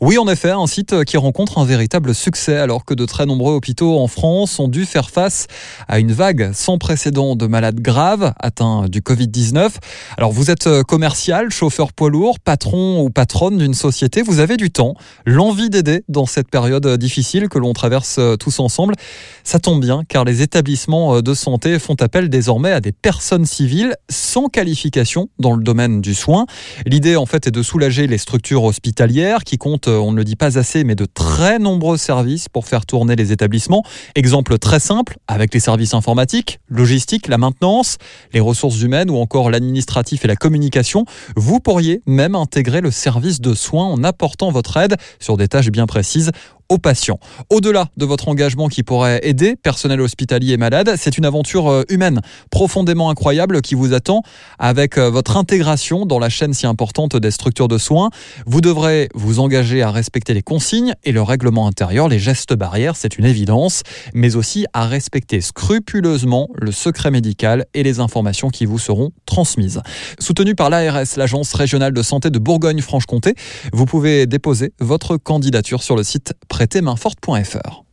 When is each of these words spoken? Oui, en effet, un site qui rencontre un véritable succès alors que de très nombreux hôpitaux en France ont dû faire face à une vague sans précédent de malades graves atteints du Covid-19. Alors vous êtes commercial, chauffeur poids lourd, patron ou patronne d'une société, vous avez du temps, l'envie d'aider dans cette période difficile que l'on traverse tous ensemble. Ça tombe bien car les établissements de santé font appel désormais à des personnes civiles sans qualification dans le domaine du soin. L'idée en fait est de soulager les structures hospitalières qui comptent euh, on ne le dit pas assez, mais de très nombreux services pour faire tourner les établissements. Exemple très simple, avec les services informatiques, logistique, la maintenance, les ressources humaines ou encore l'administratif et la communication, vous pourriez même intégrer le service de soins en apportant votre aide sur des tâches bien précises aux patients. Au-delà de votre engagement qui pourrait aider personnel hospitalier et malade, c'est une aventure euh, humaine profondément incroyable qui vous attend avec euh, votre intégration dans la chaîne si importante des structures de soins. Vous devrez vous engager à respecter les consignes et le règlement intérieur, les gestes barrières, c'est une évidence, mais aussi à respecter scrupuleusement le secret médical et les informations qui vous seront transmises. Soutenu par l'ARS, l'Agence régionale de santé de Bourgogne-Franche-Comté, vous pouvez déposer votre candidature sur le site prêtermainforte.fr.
Oui, 0.00 0.16
en 0.16 0.28
effet, 0.28 0.50
un 0.50 0.68
site 0.68 1.02
qui 1.02 1.16
rencontre 1.16 1.58
un 1.58 1.64
véritable 1.64 2.14
succès 2.14 2.56
alors 2.56 2.84
que 2.84 2.94
de 2.94 3.04
très 3.04 3.26
nombreux 3.26 3.54
hôpitaux 3.54 3.98
en 3.98 4.06
France 4.06 4.60
ont 4.60 4.68
dû 4.68 4.86
faire 4.86 5.10
face 5.10 5.48
à 5.88 5.98
une 5.98 6.12
vague 6.12 6.52
sans 6.52 6.78
précédent 6.78 7.34
de 7.34 7.48
malades 7.48 7.80
graves 7.80 8.32
atteints 8.38 8.84
du 8.88 9.00
Covid-19. 9.00 9.72
Alors 10.16 10.30
vous 10.30 10.52
êtes 10.52 10.84
commercial, 10.84 11.50
chauffeur 11.50 11.92
poids 11.92 12.10
lourd, 12.10 12.38
patron 12.38 13.02
ou 13.02 13.10
patronne 13.10 13.58
d'une 13.58 13.74
société, 13.74 14.22
vous 14.22 14.38
avez 14.38 14.56
du 14.56 14.70
temps, 14.70 14.94
l'envie 15.26 15.68
d'aider 15.68 16.04
dans 16.06 16.26
cette 16.26 16.48
période 16.48 16.86
difficile 16.96 17.48
que 17.48 17.58
l'on 17.58 17.72
traverse 17.72 18.20
tous 18.38 18.60
ensemble. 18.60 18.94
Ça 19.42 19.58
tombe 19.58 19.80
bien 19.80 20.04
car 20.08 20.24
les 20.24 20.42
établissements 20.42 21.22
de 21.22 21.34
santé 21.34 21.80
font 21.80 21.96
appel 21.98 22.28
désormais 22.28 22.70
à 22.70 22.80
des 22.80 22.92
personnes 22.92 23.46
civiles 23.46 23.96
sans 24.08 24.46
qualification 24.46 25.28
dans 25.40 25.56
le 25.56 25.64
domaine 25.64 26.00
du 26.00 26.14
soin. 26.14 26.46
L'idée 26.86 27.16
en 27.16 27.26
fait 27.26 27.48
est 27.48 27.50
de 27.50 27.64
soulager 27.64 28.06
les 28.06 28.18
structures 28.18 28.62
hospitalières 28.62 29.42
qui 29.42 29.58
comptent 29.58 29.87
euh, 29.88 29.98
on 29.98 30.12
ne 30.12 30.16
le 30.16 30.24
dit 30.24 30.36
pas 30.36 30.58
assez, 30.58 30.84
mais 30.84 30.94
de 30.94 31.06
très 31.06 31.58
nombreux 31.58 31.96
services 31.96 32.48
pour 32.48 32.66
faire 32.66 32.86
tourner 32.86 33.16
les 33.16 33.32
établissements. 33.32 33.82
Exemple 34.14 34.58
très 34.58 34.80
simple, 34.80 35.16
avec 35.26 35.52
les 35.52 35.60
services 35.60 35.94
informatiques, 35.94 36.60
logistique, 36.68 37.28
la 37.28 37.38
maintenance, 37.38 37.98
les 38.32 38.40
ressources 38.40 38.80
humaines 38.82 39.10
ou 39.10 39.16
encore 39.16 39.50
l'administratif 39.50 40.24
et 40.24 40.28
la 40.28 40.36
communication, 40.36 41.04
vous 41.36 41.60
pourriez 41.60 42.02
même 42.06 42.34
intégrer 42.34 42.80
le 42.80 42.90
service 42.90 43.40
de 43.40 43.54
soins 43.54 43.86
en 43.86 44.04
apportant 44.04 44.50
votre 44.50 44.76
aide 44.76 44.96
sur 45.18 45.36
des 45.36 45.48
tâches 45.48 45.70
bien 45.70 45.86
précises 45.86 46.30
aux 46.68 46.78
patients. 46.78 47.18
Au-delà 47.50 47.88
de 47.96 48.04
votre 48.04 48.28
engagement 48.28 48.68
qui 48.68 48.82
pourrait 48.82 49.20
aider 49.22 49.56
personnel 49.56 50.00
hospitalier 50.00 50.52
et 50.52 50.56
malade, 50.56 50.94
c'est 50.98 51.16
une 51.16 51.24
aventure 51.24 51.68
euh, 51.68 51.82
humaine 51.88 52.20
profondément 52.50 53.08
incroyable 53.08 53.62
qui 53.62 53.74
vous 53.74 53.94
attend 53.94 54.22
avec 54.58 54.98
euh, 54.98 55.08
votre 55.08 55.36
intégration 55.36 56.04
dans 56.04 56.18
la 56.18 56.28
chaîne 56.28 56.52
si 56.52 56.66
importante 56.66 57.16
des 57.16 57.30
structures 57.30 57.68
de 57.68 57.78
soins. 57.78 58.10
Vous 58.46 58.60
devrez 58.60 59.08
vous 59.14 59.40
engager 59.40 59.82
à 59.82 59.90
respecter 59.90 60.34
les 60.34 60.42
consignes 60.42 60.94
et 61.04 61.12
le 61.12 61.22
règlement 61.22 61.66
intérieur, 61.66 62.08
les 62.08 62.18
gestes 62.18 62.54
barrières, 62.54 62.96
c'est 62.96 63.18
une 63.18 63.24
évidence, 63.24 63.82
mais 64.12 64.36
aussi 64.36 64.66
à 64.74 64.86
respecter 64.86 65.40
scrupuleusement 65.40 66.48
le 66.54 66.72
secret 66.72 67.10
médical 67.10 67.64
et 67.72 67.82
les 67.82 68.00
informations 68.00 68.50
qui 68.50 68.66
vous 68.66 68.78
seront 68.78 69.12
transmises. 69.24 69.80
Soutenu 70.18 70.54
par 70.54 70.68
l'ARS, 70.68 71.16
l'Agence 71.16 71.54
régionale 71.54 71.92
de 71.92 72.02
santé 72.02 72.30
de 72.30 72.38
Bourgogne-Franche-Comté, 72.38 73.34
vous 73.72 73.86
pouvez 73.86 74.26
déposer 74.26 74.72
votre 74.80 75.16
candidature 75.16 75.82
sur 75.82 75.96
le 75.96 76.02
site 76.02 76.34
prêtermainforte.fr. 76.58 77.84